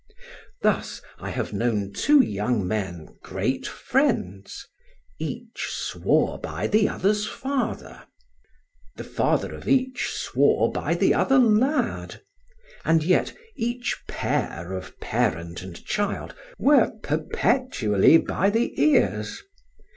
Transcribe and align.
Thus 0.63 0.99
I 1.19 1.29
have 1.29 1.53
known 1.53 1.93
two 1.93 2.21
young 2.23 2.65
men 2.67 3.19
great 3.21 3.67
friends; 3.67 4.65
each 5.19 5.67
swore 5.69 6.39
by 6.39 6.65
the 6.65 6.89
other's 6.89 7.27
father; 7.27 8.07
the 8.95 9.03
father 9.03 9.53
of 9.53 9.67
each 9.67 10.07
swore 10.11 10.71
by 10.71 10.95
the 10.95 11.13
other 11.13 11.37
lad; 11.37 12.23
and 12.83 13.03
yet 13.03 13.33
each 13.55 13.95
pair 14.07 14.73
of 14.73 14.99
parent 14.99 15.61
and 15.61 15.85
child 15.85 16.33
were 16.57 16.89
perpetually 17.03 18.17
by 18.17 18.49
the 18.49 18.73
ears. 18.81 19.43